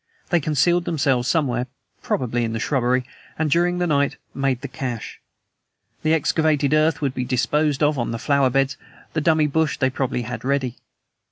They 0.31 0.39
concealed 0.39 0.85
themselves 0.85 1.27
somewhere 1.27 1.67
probably 2.01 2.43
in 2.43 2.53
the 2.53 2.59
shrubbery 2.59 3.05
and 3.37 3.51
during 3.51 3.77
the 3.77 3.85
night 3.85 4.17
made 4.33 4.61
the 4.61 4.67
cache. 4.67 5.21
The 6.01 6.15
excavated 6.15 6.73
earth 6.73 7.01
would 7.03 7.13
be 7.13 7.23
disposed 7.23 7.83
of 7.83 7.99
on 7.99 8.09
the 8.09 8.17
flower 8.17 8.49
beds; 8.49 8.77
the 9.13 9.21
dummy 9.21 9.45
bush 9.45 9.77
they 9.77 9.91
probably 9.91 10.23
had 10.23 10.43
ready. 10.43 10.77